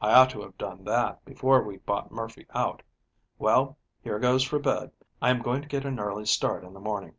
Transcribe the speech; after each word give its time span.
I 0.00 0.12
ought 0.14 0.30
to 0.30 0.42
have 0.42 0.56
done 0.56 0.84
that 0.84 1.24
before 1.24 1.64
we 1.64 1.78
bought 1.78 2.12
Murphy 2.12 2.46
out. 2.54 2.84
Well, 3.36 3.76
here 4.00 4.20
goes 4.20 4.44
for 4.44 4.60
bed. 4.60 4.92
I 5.20 5.28
am 5.30 5.42
going 5.42 5.60
to 5.60 5.66
get 5.66 5.84
an 5.84 5.98
early 5.98 6.24
start 6.26 6.62
in 6.62 6.72
the 6.72 6.78
morning." 6.78 7.16